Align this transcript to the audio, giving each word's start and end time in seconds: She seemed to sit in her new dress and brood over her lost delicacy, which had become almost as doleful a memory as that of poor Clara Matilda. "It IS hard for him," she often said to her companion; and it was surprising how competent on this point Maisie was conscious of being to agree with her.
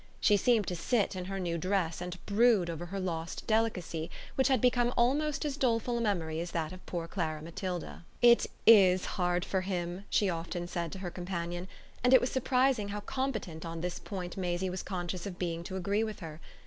She 0.19 0.35
seemed 0.35 0.65
to 0.65 0.75
sit 0.75 1.15
in 1.15 1.25
her 1.25 1.39
new 1.39 1.59
dress 1.59 2.01
and 2.01 2.17
brood 2.25 2.71
over 2.71 2.87
her 2.87 2.99
lost 2.99 3.45
delicacy, 3.45 4.09
which 4.33 4.47
had 4.47 4.59
become 4.59 4.91
almost 4.97 5.45
as 5.45 5.57
doleful 5.57 5.99
a 5.99 6.01
memory 6.01 6.39
as 6.41 6.49
that 6.53 6.73
of 6.73 6.83
poor 6.87 7.07
Clara 7.07 7.39
Matilda. 7.39 8.03
"It 8.19 8.47
IS 8.65 9.05
hard 9.05 9.45
for 9.45 9.61
him," 9.61 10.05
she 10.09 10.27
often 10.27 10.67
said 10.67 10.91
to 10.93 10.99
her 11.05 11.11
companion; 11.11 11.67
and 12.03 12.15
it 12.15 12.19
was 12.19 12.31
surprising 12.31 12.87
how 12.87 13.01
competent 13.01 13.63
on 13.63 13.81
this 13.81 13.99
point 13.99 14.37
Maisie 14.37 14.71
was 14.71 14.81
conscious 14.81 15.27
of 15.27 15.37
being 15.37 15.63
to 15.65 15.75
agree 15.77 16.03
with 16.03 16.19
her. 16.21 16.41